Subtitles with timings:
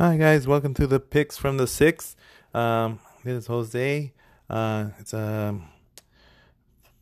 [0.00, 2.14] Hi guys, welcome to the picks from the six.
[2.54, 4.12] Um, this is Jose.
[4.48, 5.58] Uh, it's a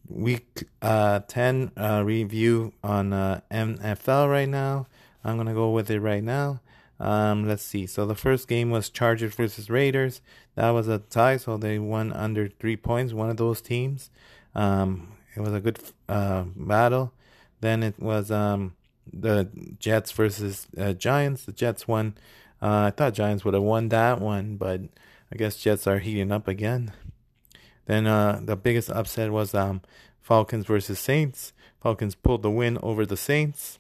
[0.08, 4.86] week uh, ten uh, review on uh, NFL right now.
[5.22, 6.62] I'm gonna go with it right now.
[6.98, 7.86] Um, let's see.
[7.86, 10.22] So the first game was Chargers versus Raiders.
[10.54, 13.12] That was a tie, so they won under three points.
[13.12, 14.08] One of those teams.
[14.54, 17.12] Um, it was a good uh, battle.
[17.60, 18.74] Then it was um,
[19.12, 21.44] the Jets versus uh, Giants.
[21.44, 22.14] The Jets won
[22.62, 24.80] uh, I thought Giants would have won that one, but
[25.32, 26.92] I guess Jets are heating up again.
[27.86, 29.82] Then uh, the biggest upset was um,
[30.20, 31.52] Falcons versus Saints.
[31.80, 33.78] Falcons pulled the win over the Saints.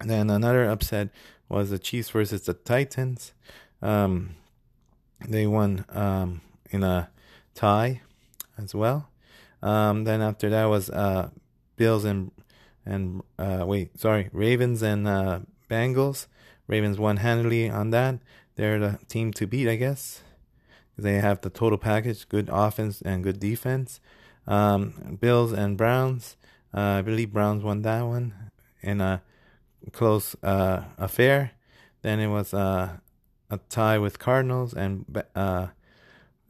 [0.00, 1.10] And then another upset
[1.48, 3.32] was the Chiefs versus the Titans.
[3.80, 4.36] Um,
[5.28, 7.10] they won um, in a
[7.54, 8.00] tie
[8.58, 9.10] as well.
[9.62, 11.30] Um, then after that was uh,
[11.76, 12.32] Bills and
[12.84, 16.26] and uh, wait, sorry, Ravens and uh, Bengals.
[16.72, 18.14] Ravens won handily on that.
[18.56, 20.22] They're the team to beat, I guess.
[20.96, 24.00] They have the total package, good offense and good defense.
[24.46, 26.38] Um, Bills and Browns.
[26.72, 28.32] Uh, I believe Browns won that one
[28.80, 29.20] in a
[29.92, 31.50] close uh, affair.
[32.00, 32.96] Then it was uh,
[33.50, 35.04] a tie with Cardinals and
[35.36, 35.66] uh,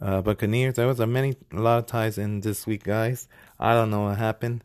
[0.00, 0.75] uh, Buccaneers.
[0.77, 3.27] There was a many a lot of ties in this week, guys.
[3.58, 4.62] I don't know what happened.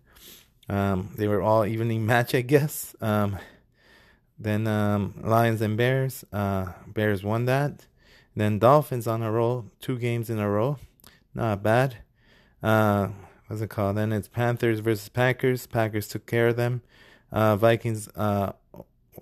[0.69, 2.95] Um, they were all evenly match, I guess.
[3.01, 3.39] Um,
[4.39, 6.23] then um, Lions and Bears.
[6.31, 7.85] Uh, Bears won that.
[8.35, 10.77] Then Dolphins on a roll, two games in a row.
[11.33, 11.97] Not bad.
[12.61, 13.09] Uh,
[13.47, 13.97] what's it called?
[13.97, 15.65] Then it's Panthers versus Packers.
[15.65, 16.81] Packers took care of them.
[17.31, 18.53] Uh, Vikings uh,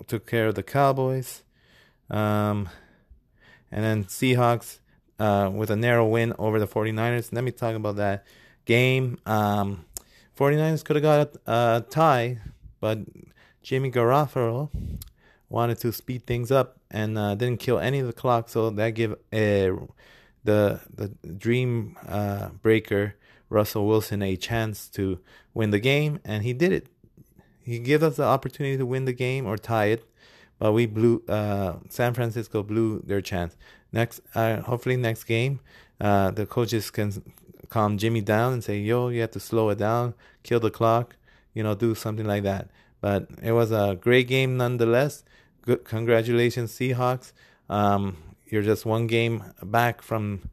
[0.07, 1.43] took care of the Cowboys.
[2.09, 2.69] Um,
[3.71, 4.79] and then Seahawks
[5.19, 7.31] uh, with a narrow win over the 49ers.
[7.31, 8.25] Let me talk about that
[8.65, 9.17] game.
[9.25, 9.85] Um,
[10.37, 12.39] 49ers could have got a, a tie,
[12.79, 12.99] but
[13.65, 14.69] Jimmy Garoppolo
[15.49, 18.91] wanted to speed things up and uh, didn't kill any of the clock, so that
[18.91, 19.15] gave uh,
[20.43, 23.15] the the dream uh, breaker
[23.49, 25.17] Russell Wilson a chance to
[25.55, 26.85] win the game, and he did it.
[27.63, 30.07] He gave us the opportunity to win the game or tie it,
[30.59, 31.23] but we blew.
[31.27, 33.57] Uh, San Francisco blew their chance.
[33.91, 35.59] Next, uh, hopefully next game,
[35.99, 37.11] uh, the coaches can
[37.69, 40.13] calm Jimmy down and say, "Yo, you have to slow it down,
[40.43, 41.15] kill the clock,
[41.55, 42.69] you know, do something like that."
[43.05, 45.23] But it was a great game nonetheless.
[45.61, 47.33] Good, congratulations, Seahawks.
[47.69, 48.17] Um,
[48.47, 50.49] you're just one game back from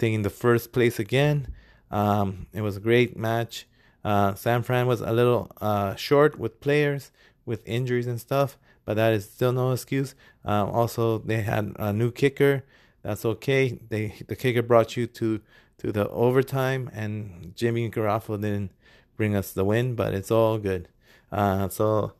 [0.00, 1.54] taking the first place again.
[1.92, 3.68] Um, it was a great match.
[4.04, 7.12] Uh, San Fran was a little uh, short with players,
[7.46, 10.16] with injuries and stuff, but that is still no excuse.
[10.44, 12.64] Uh, also, they had a new kicker.
[13.02, 13.78] That's okay.
[13.90, 15.40] They the kicker brought you to
[15.78, 18.72] to the overtime, and Jimmy Garoppolo didn't
[19.16, 20.88] bring us the win, but it's all good.
[21.32, 22.12] Uh, so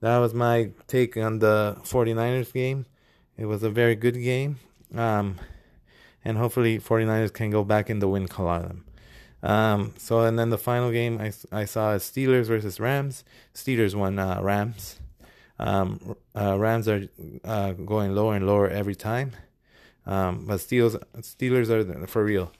[0.00, 2.86] that was my take on the 49ers game.
[3.36, 4.58] It was a very good game.
[4.94, 5.38] Um,
[6.24, 8.84] and hopefully 49ers can go back in the win column.
[9.42, 13.24] Um, so and then the final game I, I saw is Steelers versus Rams.
[13.54, 15.00] Steelers won uh, Rams.
[15.58, 17.08] Um, uh, Rams are
[17.44, 19.32] uh, going lower and lower every time.
[20.06, 22.52] Um, but Steelers Steelers are for real.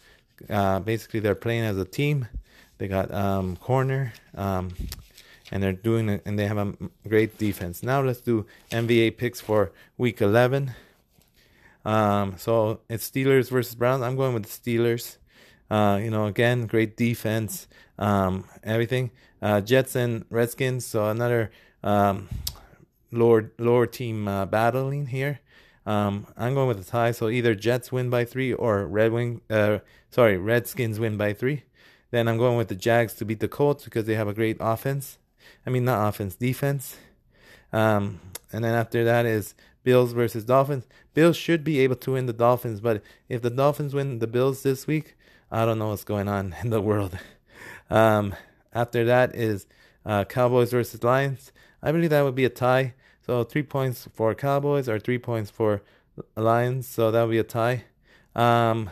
[0.51, 2.27] Uh, basically, they're playing as a team.
[2.79, 4.13] They got um, corner.
[5.53, 6.75] And they're doing it, and they have a
[7.07, 7.83] great defense.
[7.83, 10.73] Now let's do NBA picks for Week 11.
[11.85, 14.03] Um, so it's Steelers versus Browns.
[14.03, 15.19] I'm going with the Steelers.
[15.71, 17.67] Uh, you know, again, great defense,
[17.99, 19.11] um, everything.
[19.41, 20.85] Uh, Jets and Redskins.
[20.85, 21.51] So another
[21.83, 22.29] um,
[23.11, 25.41] lower lower team uh, battling here.
[25.85, 27.13] Um, I'm going with a tie.
[27.13, 29.41] So either Jets win by three or Red Wing.
[29.51, 29.79] Uh,
[30.11, 31.65] sorry, Redskins win by three.
[32.11, 34.59] Then I'm going with the Jags to beat the Colts because they have a great
[34.61, 35.19] offense.
[35.67, 36.97] I mean, not offense, defense.
[37.73, 38.21] Um,
[38.53, 39.55] and then after that is
[39.85, 40.87] Bills versus Dolphins.
[41.15, 44.63] Bills should be able to win the Dolphins, but if the Dolphins win the Bills
[44.63, 45.17] this week,
[45.51, 47.19] I don't know what's going on in the world.
[47.91, 48.35] Um,
[48.73, 49.67] after that is
[50.05, 51.53] uh, Cowboys versus Lions.
[51.83, 52.95] I believe that would be a tie.
[53.27, 55.83] So three points for Cowboys or three points for
[56.37, 56.87] Lions.
[56.87, 57.85] So that would be a tie.
[58.35, 58.91] Um,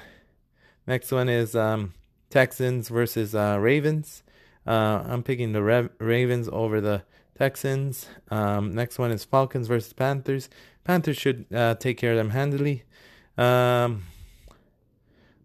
[0.87, 1.95] next one is um,
[2.29, 4.23] Texans versus uh, Ravens.
[4.67, 7.03] Uh, I'm picking the Ra- Ravens over the
[7.39, 8.07] Texans.
[8.31, 10.49] Um, next one is Falcons versus Panthers.
[10.85, 12.85] Panthers should uh, take care of them handily.
[13.39, 14.05] Um,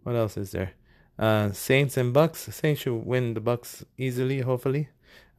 [0.04, 0.74] what else is there?
[1.18, 2.40] Uh, Saints and Bucks.
[2.40, 4.90] Saints should win the Bucks easily, hopefully.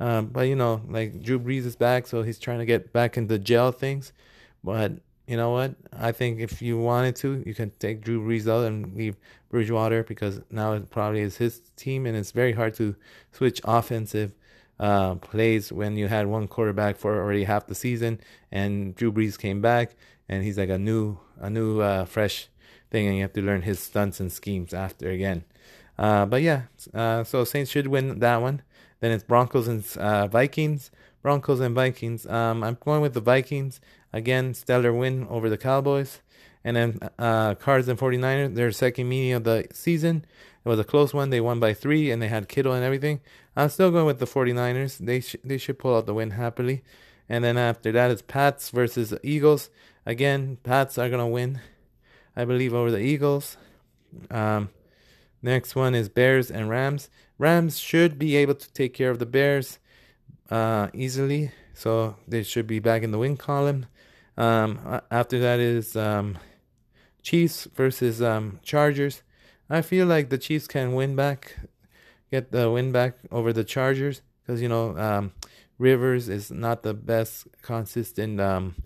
[0.00, 3.16] Uh, but you know, like Drew Brees is back, so he's trying to get back
[3.16, 4.12] into gel things.
[4.64, 4.92] But
[5.26, 5.74] you know what?
[5.92, 9.16] I think if you wanted to, you can take Drew Brees out and leave
[9.50, 12.94] Bridgewater because now it probably is his team, and it's very hard to
[13.32, 14.32] switch offensive
[14.78, 18.20] uh, plays when you had one quarterback for already half the season
[18.52, 19.96] and Drew Brees came back.
[20.28, 22.48] and he's like a new a new uh, fresh
[22.90, 25.44] thing, and you have to learn his stunts and schemes after again.
[25.98, 26.62] Uh, but yeah,
[26.94, 28.62] uh, so Saints should win that one.
[29.00, 30.90] Then it's Broncos and uh, Vikings.
[31.26, 32.24] Broncos and Vikings.
[32.28, 33.80] Um, I'm going with the Vikings
[34.12, 34.54] again.
[34.54, 36.20] Stellar win over the Cowboys.
[36.62, 40.24] And then uh, Cards and 49ers, their second meeting of the season.
[40.64, 41.30] It was a close one.
[41.30, 43.22] They won by three, and they had Kittle and everything.
[43.56, 44.98] I'm still going with the 49ers.
[44.98, 46.84] They sh- they should pull out the win happily.
[47.28, 49.68] And then after that, it's Pats versus Eagles.
[50.06, 51.58] Again, Pats are gonna win,
[52.36, 53.56] I believe, over the Eagles.
[54.30, 54.68] Um,
[55.42, 57.10] next one is Bears and Rams.
[57.36, 59.80] Rams should be able to take care of the Bears
[60.50, 63.86] uh, easily, so they should be back in the win column.
[64.36, 66.38] Um, after that is um,
[67.22, 69.22] Chiefs versus um, Chargers.
[69.68, 71.56] I feel like the Chiefs can win back,
[72.30, 75.32] get the win back over the Chargers because you know um,
[75.78, 78.76] Rivers is not the best consistent um,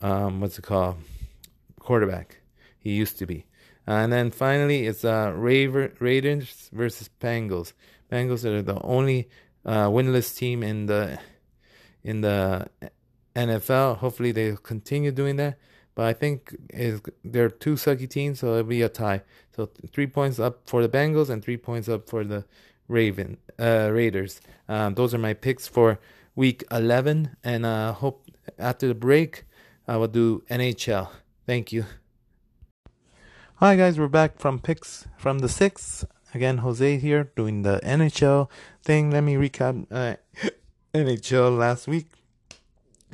[0.00, 0.96] um, what's it called
[1.78, 2.40] quarterback.
[2.78, 3.46] He used to be.
[3.86, 7.72] and then finally, it's uh, Raver, Raiders versus Bengals.
[8.10, 9.28] Bengals are the only
[9.64, 11.18] uh, winless team in the
[12.02, 12.68] in the
[13.36, 13.98] NFL.
[13.98, 15.58] Hopefully, they continue doing that.
[15.94, 19.22] But I think is they're two sucky teams, so it'll be a tie.
[19.54, 22.44] So three points up for the Bengals and three points up for the
[22.88, 24.40] Raven uh, Raiders.
[24.68, 25.98] Um, those are my picks for
[26.34, 29.44] Week 11, and uh, hope after the break
[29.86, 31.08] I will do NHL.
[31.46, 31.84] Thank you.
[33.56, 36.04] Hi guys, we're back from picks from the six.
[36.32, 38.48] Again, Jose here doing the NHL
[38.82, 39.10] thing.
[39.10, 40.16] Let me recap uh,
[40.94, 42.06] NHL last week.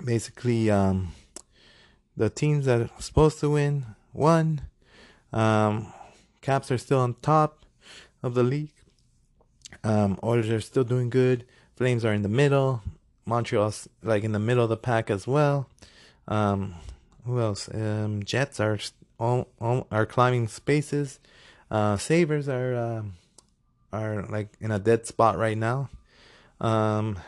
[0.04, 1.12] Basically, um,
[2.16, 4.62] the teams that are supposed to win won.
[5.32, 5.92] Um,
[6.42, 7.64] Caps are still on top
[8.22, 8.72] of the league.
[9.82, 11.44] Um, Oilers are still doing good.
[11.74, 12.82] Flames are in the middle.
[13.24, 15.68] Montreal's like in the middle of the pack as well.
[16.28, 16.74] Um,
[17.24, 17.68] who else?
[17.74, 18.78] Um, Jets are
[19.18, 21.18] all, all, are climbing spaces.
[21.70, 23.02] Uh, Sabres are uh,
[23.92, 25.88] are like in a dead spot right now.
[26.60, 27.18] Um,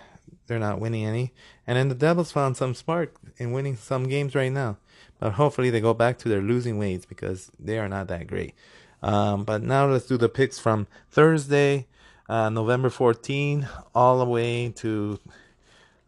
[0.46, 1.32] they're not winning any.
[1.66, 4.78] And then the Devils found some spark in winning some games right now.
[5.20, 8.54] But hopefully they go back to their losing ways because they are not that great.
[9.02, 11.86] Um, but now let's do the picks from Thursday,
[12.28, 15.20] uh, November 14, all the way to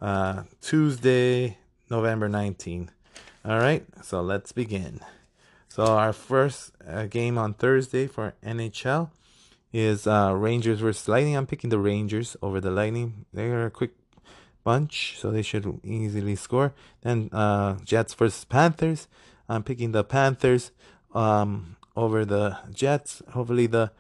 [0.01, 2.91] uh, Tuesday, November 19.
[3.45, 5.01] All right, so let's begin.
[5.71, 9.11] So our first uh, game on Thursday for NHL
[9.73, 11.37] is uh, Rangers versus Lightning.
[11.37, 13.25] I'm picking the Rangers over the Lightning.
[13.33, 13.93] They're a quick
[14.65, 16.75] bunch, so they should easily score.
[17.03, 19.07] Then uh, Jets versus Panthers.
[19.49, 20.73] I'm picking the Panthers
[21.15, 23.23] um, over the Jets.
[23.31, 23.93] Hopefully the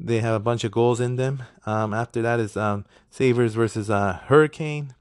[0.00, 1.42] they have a bunch of goals in them.
[1.66, 4.94] Um, after that is um, Sabres versus uh, Hurricane.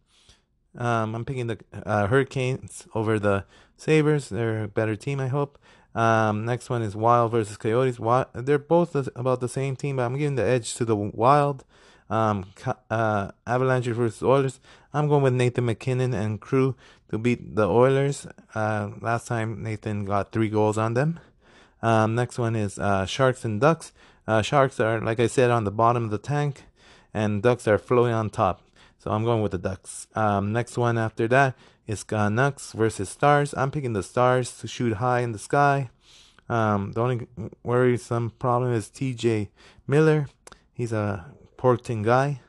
[0.78, 3.46] Um, I'm picking the uh, Hurricanes over the
[3.78, 4.28] Sabres.
[4.28, 5.58] They're a better team, I hope.
[5.96, 7.98] Um, next one is Wild versus Coyotes.
[8.34, 11.64] They're both about the same team, but I'm giving the edge to the Wild.
[12.10, 12.46] Um,
[12.90, 14.60] uh, Avalanche versus Oilers.
[14.94, 16.76] I'm going with Nathan MacKinnon and crew
[17.10, 18.28] to beat the Oilers.
[18.56, 21.20] Uh, last time Nathan got three goals on them.
[21.82, 23.92] Um, next one is uh, Sharks and Ducks.
[24.28, 26.64] Uh, Sharks are, like I said, on the bottom of the tank,
[27.14, 28.62] and Ducks are floating on top.
[29.00, 30.08] So I'm going with the Ducks.
[30.16, 31.56] Um, next one after that
[31.88, 33.54] is Canucks versus Stars.
[33.56, 35.90] I'm picking the Stars to shoot high in the sky.
[36.50, 37.28] Um, the only
[37.64, 39.50] worrisome problem is TJ
[39.88, 40.28] Miller.
[40.74, 41.26] He's a
[41.56, 42.42] Portland guy.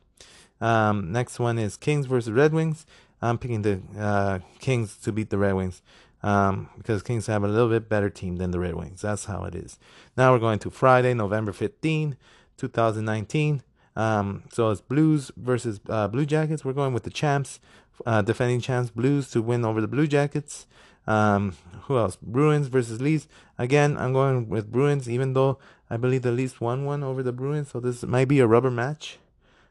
[0.60, 2.84] Um, next one is Kings versus Red Wings.
[3.22, 5.82] I'm picking the uh, Kings to beat the Red Wings
[6.22, 9.02] um, because Kings have a little bit better team than the Red Wings.
[9.02, 9.78] That's how it is.
[10.16, 12.16] Now we're going to Friday, November 15,
[12.56, 13.62] 2019.
[13.96, 16.64] Um, so it's Blues versus uh, Blue Jackets.
[16.64, 17.58] We're going with the champs,
[18.06, 20.66] uh, defending champs Blues to win over the Blue Jackets.
[21.06, 22.16] Um, who else?
[22.20, 23.28] Bruins versus Leafs.
[23.56, 27.32] Again, I'm going with Bruins, even though I believe the Leafs won one over the
[27.32, 27.70] Bruins.
[27.70, 29.18] So this might be a rubber match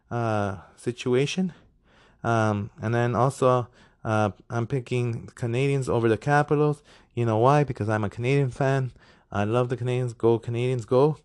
[0.10, 1.53] uh, situation.
[2.24, 3.67] Um, and then also,
[4.03, 6.81] uh, I'm picking Canadiens over the Capitals.
[7.13, 7.63] You know why?
[7.63, 8.91] Because I'm a Canadian fan.
[9.31, 10.17] I love the Canadiens.
[10.17, 11.17] Go Canadiens, go!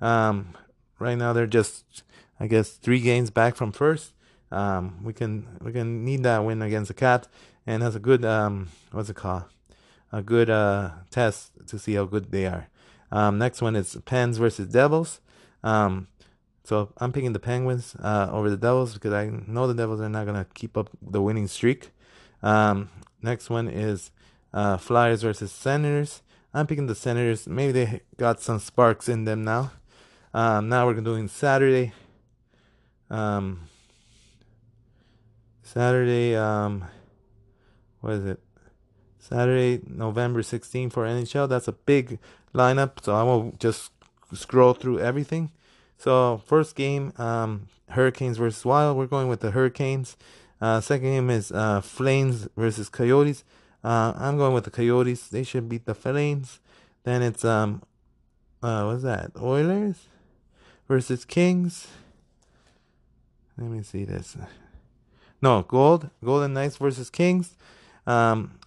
[0.00, 0.54] Um,
[0.98, 2.02] right now they're just
[2.40, 4.12] I guess three games back from first.
[4.52, 7.26] Um, we can we can need that win against the cat,
[7.66, 9.44] and has a good um, what's it called?
[10.12, 12.68] A good uh, test to see how good they are.
[13.10, 15.20] Um, next one is Pens versus Devils.
[15.64, 16.08] Um,
[16.64, 20.08] so I'm picking the Penguins uh, over the Devils because I know the Devils are
[20.08, 21.90] not gonna keep up the winning streak.
[22.42, 22.90] Um,
[23.22, 24.10] next one is
[24.52, 26.22] uh, Flyers versus Senators.
[26.52, 27.46] I'm picking the Senators.
[27.46, 29.72] Maybe they got some sparks in them now.
[30.34, 31.92] Um, now we're doing Saturday.
[33.10, 33.68] Um,
[35.72, 36.84] Saturday, um,
[38.02, 38.40] what is it?
[39.18, 41.48] Saturday, November 16 for NHL.
[41.48, 42.18] That's a big
[42.54, 43.90] lineup, so I will just
[44.34, 45.50] scroll through everything.
[45.96, 48.98] So first game, um, Hurricanes versus Wild.
[48.98, 50.18] We're going with the Hurricanes.
[50.60, 53.42] Uh, second game is uh, Flames versus Coyotes.
[53.82, 55.26] Uh, I'm going with the Coyotes.
[55.28, 56.60] They should beat the Flames.
[57.04, 57.82] Then it's um,
[58.62, 59.30] uh, what's that?
[59.40, 60.08] Oilers
[60.86, 61.86] versus Kings.
[63.56, 64.36] Let me see this.
[65.42, 67.56] No, Gold, Golden Knights versus Kings.
[68.06, 68.58] Um,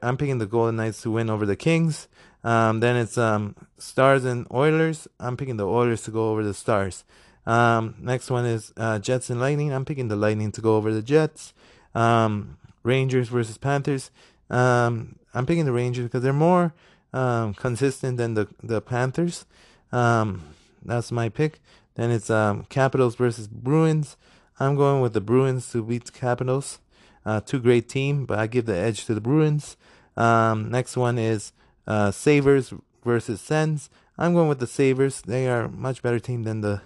[0.00, 2.06] I'm picking the Golden Knights to win over the Kings.
[2.44, 5.08] Um, then it's um, Stars and Oilers.
[5.18, 7.04] I'm picking the Oilers to go over the Stars.
[7.44, 9.72] Um, next one is uh, Jets and Lightning.
[9.72, 11.52] I'm picking the Lightning to go over the Jets.
[11.94, 14.12] Um, Rangers versus Panthers.
[14.48, 16.72] Um, I'm picking the Rangers because they're more
[17.12, 19.44] um, consistent than the the Panthers.
[19.90, 20.42] Um,
[20.84, 21.60] that's my pick.
[21.96, 24.16] Then it's um, Capitals versus Bruins.
[24.58, 26.78] I'm going with the Bruins to beat the Capitals.
[27.26, 29.76] Uh, two great team, but I give the edge to the Bruins.
[30.16, 31.52] Um, next one is
[31.86, 32.72] uh, Sabres
[33.04, 33.90] versus Sens.
[34.16, 35.20] I'm going with the Sabres.
[35.20, 36.80] They are a much better team than the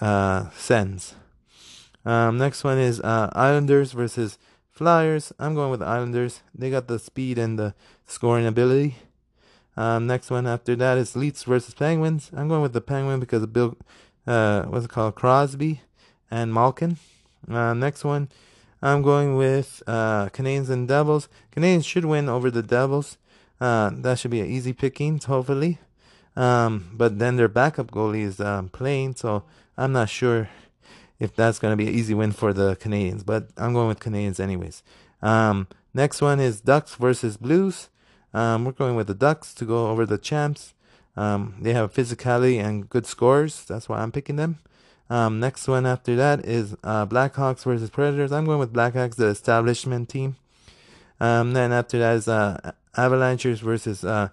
[0.00, 1.14] uh, Sens.
[2.04, 4.38] Um, next one is uh, Islanders versus
[4.70, 5.32] Flyers.
[5.38, 6.42] I'm going with the Islanders.
[6.54, 7.74] They got the speed and the
[8.06, 8.98] scoring ability.
[9.76, 12.30] Um, next one after that is Leafs versus Penguins.
[12.36, 13.76] I'm going with the Penguin because of Bill,
[14.26, 15.80] uh, what's it called, Crosby
[16.30, 16.98] and Malkin.
[17.50, 18.28] Uh, next one,
[18.82, 21.28] I'm going with uh, Canadiens and Devils.
[21.54, 23.18] Canadiens should win over the Devils.
[23.60, 25.78] Uh, that should be an easy pickings, hopefully.
[26.36, 29.44] Um, but then their backup goalie is um, playing, so
[29.76, 30.48] I'm not sure
[31.18, 33.24] if that's going to be an easy win for the Canadiens.
[33.24, 34.82] But I'm going with Canadiens anyways.
[35.20, 37.88] Um, next one is Ducks versus Blues.
[38.32, 40.72] Um, we're going with the Ducks to go over the champs.
[41.16, 43.64] Um, they have physicality and good scores.
[43.64, 44.60] That's why I'm picking them.
[45.10, 48.30] Um, next one after that is uh, Blackhawks versus Predators.
[48.30, 50.36] I'm going with Blackhawks, the establishment team.
[51.18, 54.28] Um, then after that is uh, Avalanches versus uh,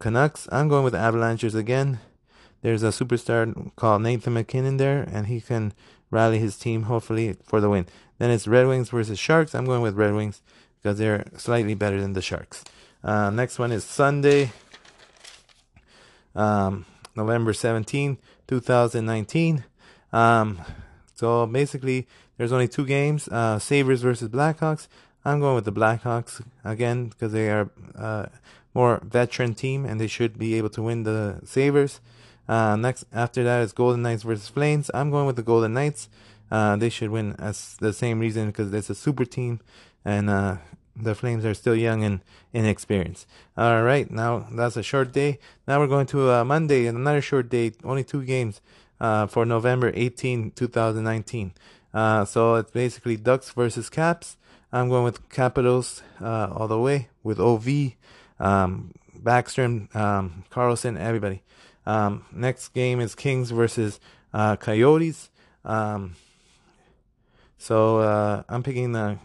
[0.00, 0.48] Canucks.
[0.50, 2.00] I'm going with Avalanches again.
[2.60, 5.72] There's a superstar called Nathan MacKinnon there, and he can
[6.10, 7.86] rally his team hopefully for the win.
[8.18, 9.54] Then it's Red Wings versus Sharks.
[9.54, 10.42] I'm going with Red Wings
[10.82, 12.64] because they're slightly better than the Sharks.
[13.02, 14.50] Uh, next one is Sunday,
[16.34, 18.18] um, November 17,
[18.48, 19.64] 2019.
[20.12, 20.60] Um,
[21.14, 24.88] so basically, there's only two games uh, Sabres versus Blackhawks.
[25.24, 28.26] I'm going with the Blackhawks again because they are uh,
[28.74, 32.00] more veteran team and they should be able to win the Sabres.
[32.48, 34.90] Uh, next, after that is Golden Knights versus Flames.
[34.94, 36.08] I'm going with the Golden Knights.
[36.50, 39.60] Uh, they should win as the same reason because it's a super team
[40.04, 40.56] and uh,
[40.96, 42.20] the Flames are still young and
[42.52, 43.26] inexperienced.
[43.56, 45.38] All right, now that's a short day.
[45.66, 48.60] Now we're going to uh, Monday, and another short day, only two games
[49.00, 51.52] uh, for November 18, 2019.
[51.92, 54.36] Uh, so it's basically Ducks versus Caps.
[54.72, 57.94] I'm going with Capitals uh, all the way with OV,
[58.38, 61.42] um, Backstrom, um, Carlson, everybody.
[61.86, 63.98] Um, next game is Kings versus
[64.34, 65.30] uh, Coyotes.
[65.64, 66.16] Um,
[67.56, 69.18] so uh, I'm picking the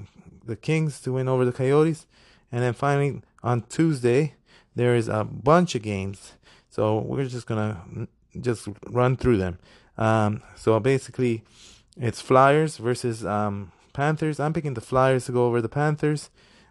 [0.46, 2.06] the Kings to win over the Coyotes.
[2.52, 4.36] And then finally on Tuesday,
[4.76, 6.34] there is a bunch of games.
[6.70, 8.08] So we're just gonna
[8.40, 9.60] just run through them.
[9.98, 11.44] Um, so basically,
[11.98, 14.40] it's Flyers versus um, Panthers.
[14.40, 16.30] I'm picking the Flyers to go over the Panthers.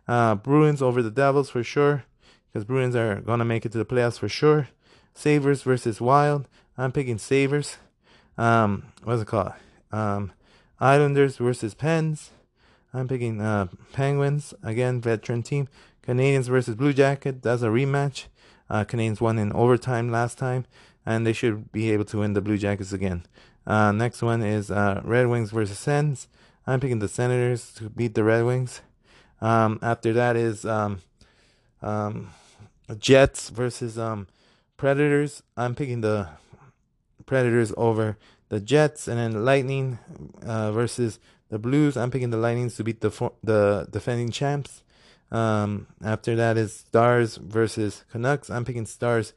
[0.08, 2.04] Uh, Bruins over the Devils for sure,
[2.46, 4.68] because Bruins are gonna make it to the playoffs for sure.
[5.14, 6.48] Sabres versus Wild.
[6.76, 7.76] I'm picking Sabres.
[8.36, 9.52] Um, what's it called?
[9.92, 10.32] Um,
[10.80, 12.30] Islanders versus Pens.
[12.92, 15.68] I'm picking uh, Penguins again, veteran team.
[16.06, 17.42] Canadiens versus Blue Jacket.
[17.42, 18.24] That's a rematch.
[18.68, 20.64] Uh, Canadiens won in overtime last time,
[21.04, 23.24] and they should be able to win the Blue Jackets again.
[23.66, 26.28] Uh, next one is uh, Red Wings versus Sens.
[26.66, 28.80] I'm picking the Senators to beat the Red Wings.
[29.40, 31.00] Um, after that is um,
[31.80, 32.30] um,
[32.98, 34.28] Jets versus um,
[34.76, 35.42] Predators.
[35.56, 36.28] I'm picking the
[37.26, 38.16] Predators over
[38.48, 39.98] the Jets, and then Lightning
[40.44, 41.18] uh, versus
[41.48, 41.96] the Blues.
[41.96, 44.82] I'm picking the Lightnings to beat the for, the defending champs.
[45.30, 48.50] Um, after that is Stars versus Canucks.
[48.50, 49.32] I'm picking Stars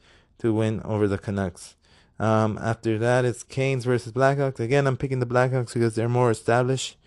[0.45, 1.75] to win over the Canucks.
[2.19, 4.59] Um, after that, it's Canes versus Blackhawks.
[4.59, 6.97] Again, I'm picking the Blackhawks because they're more established.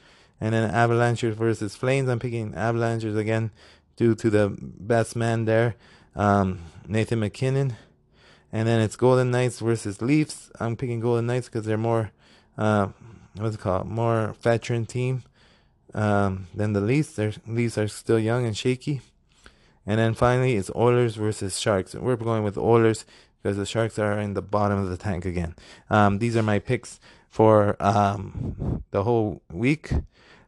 [0.40, 2.09] And then Avalanches versus Flames.
[2.09, 3.50] I'm picking Avalanches again
[3.97, 5.75] due to the best man there,
[6.14, 7.75] um, Nathan MacKinnon.
[8.52, 10.50] And then it's Golden Knights versus Leafs.
[10.61, 12.12] I'm picking Golden Knights because they're more
[12.57, 12.88] uh,
[13.37, 15.23] what's it called more veteran team
[15.95, 17.14] um, than the Leafs.
[17.14, 19.00] Their Leafs are still young and shaky.
[19.87, 21.95] And then finally, it's Oilers versus Sharks.
[21.95, 23.07] We're going with Oilers
[23.42, 25.54] because the Sharks are in the bottom of the tank again.
[25.90, 29.92] Um, these are my picks for um, the whole week.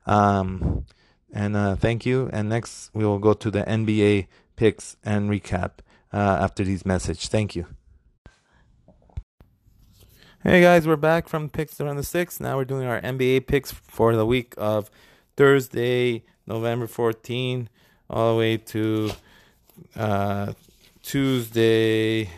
[0.07, 0.85] Um,
[1.33, 2.29] And uh, thank you.
[2.33, 5.79] And next, we will go to the NBA picks and recap
[6.13, 7.29] uh, after these messages.
[7.29, 7.67] Thank you.
[10.43, 12.41] Hey guys, we're back from picks around the six.
[12.41, 14.91] Now we're doing our NBA picks for the week of
[15.37, 17.69] Thursday, November 14,
[18.09, 19.13] all the way to
[19.95, 20.55] uh,
[21.03, 22.31] Tuesday,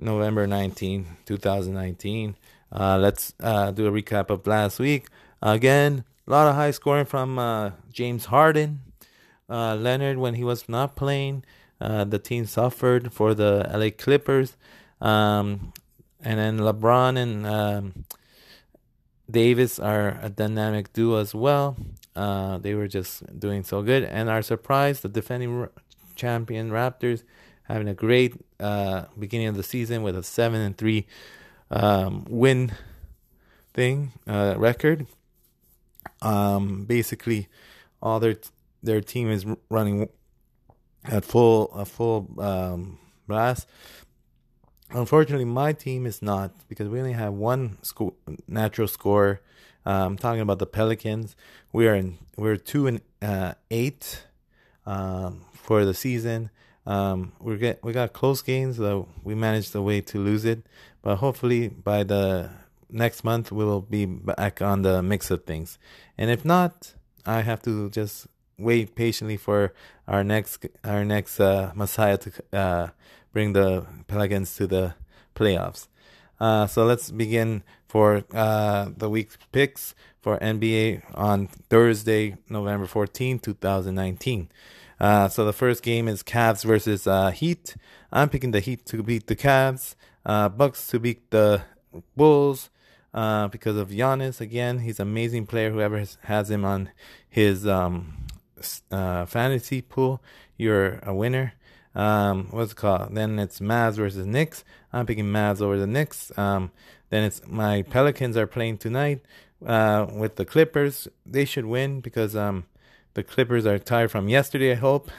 [0.00, 2.36] November 19, 2019.
[2.70, 5.08] Uh, let's uh, do a recap of last week.
[5.42, 8.80] Again, a lot of high scoring from uh, James Harden.
[9.48, 11.44] Uh, Leonard, when he was not playing,
[11.80, 14.56] uh, the team suffered for the LA Clippers.
[15.00, 15.72] Um,
[16.20, 18.04] and then LeBron and um,
[19.30, 21.76] Davis are a dynamic duo as well.
[22.14, 24.02] Uh, they were just doing so good.
[24.02, 25.68] And our surprise, the defending
[26.16, 27.22] champion Raptors,
[27.68, 31.06] having a great uh, beginning of the season with a seven and three
[31.70, 32.72] um, win
[33.74, 35.06] thing uh, record.
[36.22, 37.48] Um, basically,
[38.02, 38.36] all their
[38.82, 40.08] their team is running
[41.04, 43.68] at full a full um, blast.
[44.90, 49.42] Unfortunately, my team is not because we only have one sco- natural score.
[49.84, 51.36] Uh, I'm talking about the Pelicans.
[51.72, 54.24] We are in we're two and uh, eight
[54.86, 56.50] um, for the season.
[56.88, 60.64] Um, we get we got close games though we managed the way to lose it,
[61.02, 62.48] but hopefully by the
[62.90, 65.78] next month we will be back on the mix of things.
[66.16, 66.94] And if not,
[67.26, 68.26] I have to just
[68.56, 69.74] wait patiently for
[70.08, 72.88] our next our next uh, Messiah to uh,
[73.34, 74.94] bring the Pelicans to the
[75.36, 75.88] playoffs.
[76.40, 83.40] Uh, so let's begin for uh, the week picks for NBA on Thursday, November 14,
[83.40, 84.48] 2019.
[85.00, 87.76] Uh, so the first game is Cavs versus uh, Heat.
[88.12, 89.94] I'm picking the Heat to beat the Cavs.
[90.26, 91.62] Uh, Bucks to beat the
[92.16, 92.70] Bulls
[93.14, 94.40] uh, because of Giannis.
[94.40, 95.70] Again, he's an amazing player.
[95.70, 96.90] Whoever has, him on
[97.28, 98.26] his um,
[98.90, 100.20] fantasy pool,
[100.56, 101.54] you're a winner
[101.98, 103.14] um, what's it called?
[103.14, 104.64] Then it's Mavs versus Knicks.
[104.92, 106.36] I'm picking Mavs over the Knicks.
[106.38, 106.70] Um,
[107.10, 109.20] then it's my Pelicans are playing tonight
[109.66, 111.08] uh, with the Clippers.
[111.26, 112.66] They should win because um,
[113.14, 114.72] the Clippers are tired from yesterday.
[114.72, 115.10] I hope.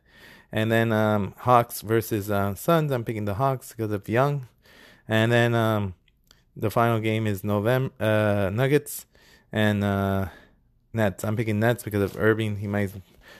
[0.52, 2.92] and then um, Hawks versus uh, Suns.
[2.92, 4.48] I'm picking the Hawks because of Young.
[5.06, 5.94] And then um,
[6.56, 9.06] the final game is November uh, Nuggets
[9.52, 10.28] and uh,
[10.92, 11.24] Nets.
[11.24, 12.58] I'm picking Nets because of Irving.
[12.58, 12.92] He might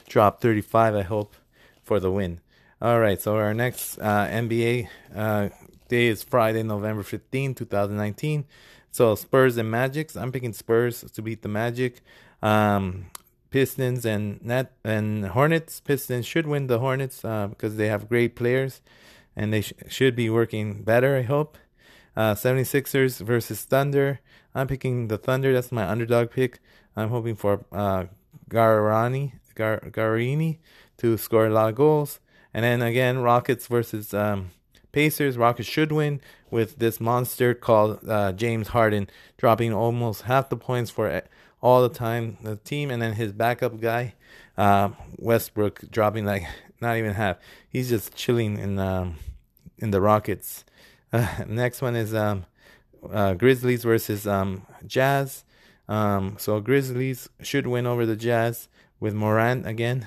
[0.08, 0.94] drop 35.
[0.94, 1.36] I hope
[1.82, 2.40] for the win.
[2.80, 5.48] All right, so our next uh, NBA uh,
[5.88, 8.44] day is Friday, November 15, 2019.
[8.92, 10.16] So Spurs and Magics.
[10.16, 12.00] I'm picking Spurs to beat the Magic.
[12.40, 13.06] Um,
[13.50, 15.80] Pistons and Net and Hornets.
[15.80, 18.80] Pistons should win the Hornets uh, because they have great players
[19.36, 21.56] and they sh- should be working better, I hope.
[22.16, 24.20] Uh, 76ers versus Thunder.
[24.54, 25.52] I'm picking the Thunder.
[25.52, 26.58] That's my underdog pick.
[26.96, 28.06] I'm hoping for uh,
[28.50, 30.58] Garani, Gar- Garini
[30.98, 32.20] to score a lot of goals.
[32.52, 34.50] And then again, Rockets versus um,
[34.90, 35.38] Pacers.
[35.38, 40.90] Rockets should win with this monster called uh, James Harden dropping almost half the points
[40.90, 41.22] for
[41.60, 44.14] all the time the team, and then his backup guy
[44.58, 46.44] uh, Westbrook dropping like
[46.80, 47.38] not even half.
[47.68, 49.16] He's just chilling in um,
[49.78, 50.64] in the Rockets.
[51.12, 52.44] Uh, next one is um,
[53.10, 55.44] uh, Grizzlies versus um, Jazz.
[55.88, 58.68] Um, so Grizzlies should win over the Jazz
[59.00, 60.06] with Morant again.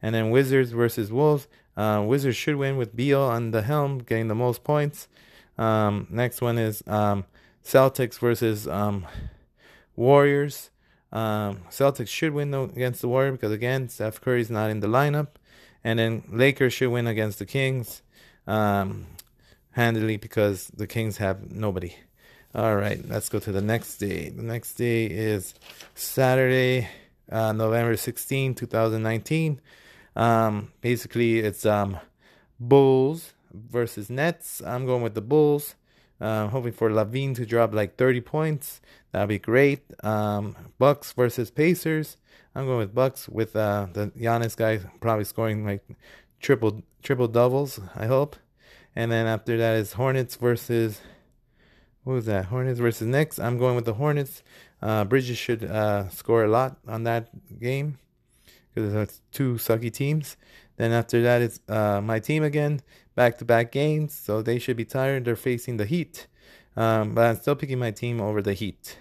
[0.00, 1.46] And then Wizards versus Wolves.
[1.76, 5.08] Uh, Wizards should win with Beal on the helm, getting the most points.
[5.58, 7.24] Um, next one is um,
[7.64, 8.68] Celtics versus
[9.96, 10.70] Warriors.
[11.12, 15.28] Um, Celtics should win against the Warriors because again, Steph Curry's not in the lineup.
[15.82, 18.02] And then Lakers should win against the Kings
[18.46, 19.06] um,
[19.72, 21.94] handily because the Kings have nobody.
[22.54, 24.28] All right, let's go to the next day.
[24.28, 25.54] The next day is
[25.94, 26.88] Saturday,
[27.30, 29.60] uh, November 16, 2019.
[30.16, 31.98] Um, basically, it's um,
[32.60, 34.62] Bulls versus Nets.
[34.64, 35.74] I'm going with the Bulls.
[36.20, 38.80] Uh, hoping for LaVine to drop like 30 points.
[39.12, 39.82] That'd be great.
[40.02, 42.16] Um, Bucks versus Pacers.
[42.54, 45.82] I'm going with Bucks with uh, the Giannis guy probably scoring like
[46.40, 47.80] triple triple doubles.
[47.96, 48.36] I hope.
[48.96, 51.00] And then after that is Hornets versus
[52.04, 52.46] what was that?
[52.46, 53.38] Hornets versus Knicks.
[53.38, 54.42] I'm going with the Hornets.
[54.80, 57.98] Uh, Bridges should uh, score a lot on that game
[58.74, 60.36] because it's two sucky teams.
[60.76, 62.80] Then after that, it's uh, my team again,
[63.14, 64.14] back to back games.
[64.14, 65.24] So they should be tired.
[65.24, 66.26] They're facing the Heat.
[66.76, 68.98] Um, but I'm still picking my team over the Heat.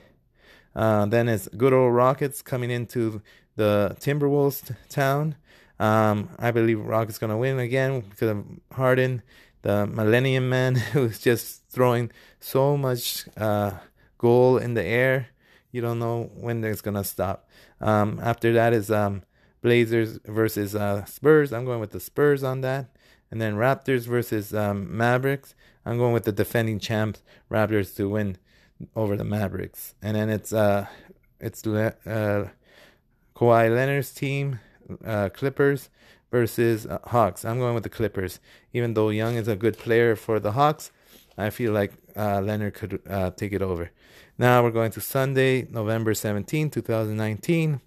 [0.75, 3.21] Uh, then it's good old Rockets coming into
[3.55, 5.35] the Timberwolves town.
[5.79, 9.21] Um, I believe Rockets to win again because of Harden,
[9.63, 13.71] the Millennium Man, who's just throwing so much uh,
[14.17, 15.27] goal in the air.
[15.71, 17.49] You don't know when it's gonna stop.
[17.81, 19.23] Um, after that is um,
[19.61, 21.51] Blazers versus uh, Spurs.
[21.51, 22.95] I'm going with the Spurs on that.
[23.33, 25.55] And then Raptors versus um, Mavericks.
[25.87, 28.37] I'm going with the defending champs Raptors to win
[28.95, 29.95] over the Mavericks.
[30.03, 30.85] And then it's uh
[31.39, 32.49] it's uh,
[33.35, 34.59] Kawhi Leonard's team,
[35.03, 35.89] uh, Clippers
[36.31, 37.43] versus uh, Hawks.
[37.43, 38.39] I'm going with the Clippers.
[38.71, 40.91] Even though Young is a good player for the Hawks,
[41.35, 43.89] I feel like uh, Leonard could uh, take it over.
[44.37, 47.81] Now we're going to Sunday, November 17, 2019.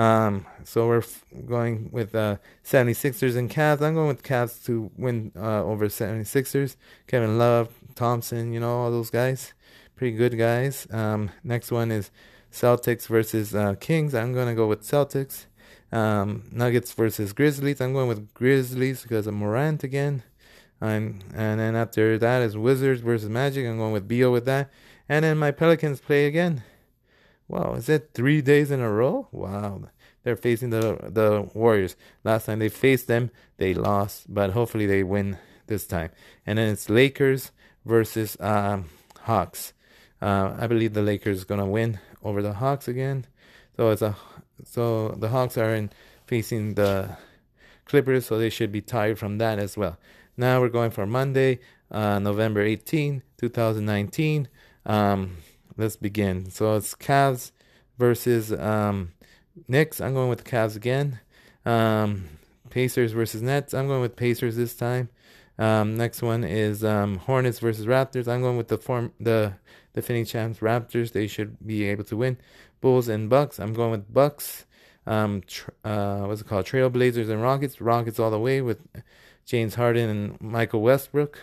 [0.00, 3.82] Um, so we're f- going with uh, 76ers and Cavs.
[3.82, 6.76] I'm going with Cavs to win uh, over 76ers.
[7.06, 9.52] Kevin Love, Thompson, you know, all those guys.
[9.96, 10.86] Pretty good guys.
[10.90, 12.10] Um, next one is
[12.50, 14.14] Celtics versus uh, Kings.
[14.14, 15.44] I'm going to go with Celtics.
[15.92, 17.82] Um, Nuggets versus Grizzlies.
[17.82, 20.22] I'm going with Grizzlies because of Morant again.
[20.80, 23.66] I'm, and then after that is Wizards versus Magic.
[23.66, 24.70] I'm going with Beal with that.
[25.10, 26.62] And then my Pelicans play again.
[27.50, 29.26] Wow, is it three days in a row?
[29.32, 29.82] Wow.
[30.22, 31.96] They're facing the the Warriors.
[32.22, 35.36] Last time they faced them, they lost, but hopefully they win
[35.66, 36.10] this time.
[36.46, 37.50] And then it's Lakers
[37.84, 38.84] versus um,
[39.22, 39.72] Hawks.
[40.22, 43.26] Uh, I believe the Lakers gonna win over the Hawks again.
[43.76, 44.14] So it's a
[44.64, 45.90] so the Hawks are in
[46.26, 47.16] facing the
[47.84, 49.98] Clippers, so they should be tired from that as well.
[50.36, 51.58] Now we're going for Monday,
[51.90, 54.48] uh, November 18, 2019.
[54.86, 55.38] Um,
[55.80, 56.50] let's begin.
[56.50, 57.52] So it's Cavs
[57.98, 59.12] versus um,
[59.66, 60.00] Knicks.
[60.00, 61.18] I'm going with the Cavs again.
[61.64, 62.28] Um,
[62.68, 63.74] Pacers versus Nets.
[63.74, 65.08] I'm going with Pacers this time.
[65.58, 68.28] Um, next one is um, Hornets versus Raptors.
[68.28, 69.54] I'm going with the form the
[69.94, 71.12] defending champs Raptors.
[71.12, 72.38] They should be able to win.
[72.80, 73.58] Bulls and Bucks.
[73.58, 74.64] I'm going with Bucks.
[75.06, 76.66] Um, tr- uh, what's it called?
[76.66, 77.80] Trailblazers and Rockets.
[77.80, 78.86] Rockets all the way with
[79.44, 81.38] James Harden and Michael Westbrook.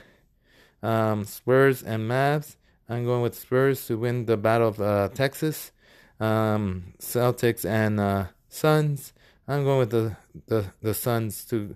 [0.82, 2.56] Um, Spurs and Mavs.
[2.90, 5.72] I'm going with Spurs to win the Battle of uh, Texas.
[6.20, 9.14] Um, Celtics and uh, Suns.
[9.48, 11.76] I'm going with the, the, the Suns to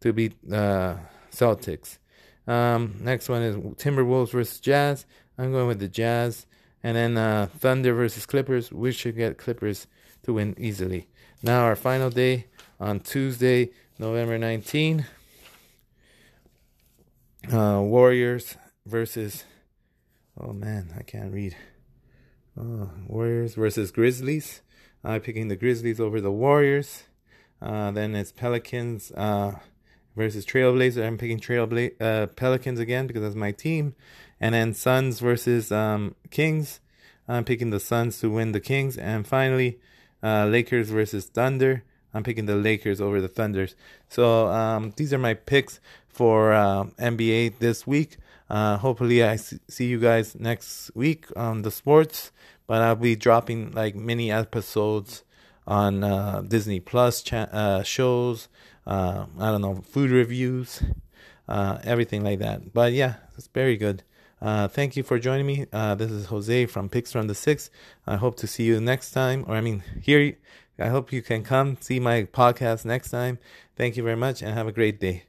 [0.00, 0.96] to beat uh,
[1.30, 1.98] Celtics.
[2.46, 5.06] Um, next one is Timberwolves versus Jazz.
[5.38, 6.46] I'm going with the Jazz.
[6.82, 8.72] And then uh, Thunder versus Clippers.
[8.72, 9.86] We should get Clippers
[10.24, 11.08] to win easily.
[11.42, 12.46] Now our final day
[12.80, 15.06] on Tuesday, November 19.
[17.52, 19.44] Uh, Warriors versus
[20.40, 21.56] Oh man, I can't read.
[22.58, 24.62] Oh, Warriors versus Grizzlies.
[25.04, 27.04] I'm picking the Grizzlies over the Warriors.
[27.60, 29.56] Uh, then it's Pelicans uh,
[30.16, 31.06] versus Trailblazers.
[31.06, 33.94] I'm picking Trailbla- uh, Pelicans again because that's my team.
[34.40, 36.80] And then Suns versus um, Kings.
[37.28, 38.96] I'm picking the Suns to win the Kings.
[38.96, 39.78] And finally,
[40.22, 41.84] uh, Lakers versus Thunder.
[42.14, 43.74] I'm picking the Lakers over the Thunders.
[44.08, 48.16] So um, these are my picks for uh, NBA this week.
[48.52, 52.32] Uh, hopefully, I see you guys next week on the sports.
[52.66, 55.24] But I'll be dropping like mini episodes
[55.66, 58.48] on uh, Disney Plus uh, shows.
[58.86, 60.82] Uh, I don't know food reviews,
[61.48, 62.72] uh, everything like that.
[62.74, 64.04] But yeah, it's very good.
[64.40, 65.66] Uh, thank you for joining me.
[65.72, 67.70] this is Jose from Picks from the Six.
[68.06, 70.36] I hope to see you next time, or I mean, here.
[70.78, 73.38] I hope you can come see my podcast next time.
[73.76, 75.24] Thank you very much and have a great day.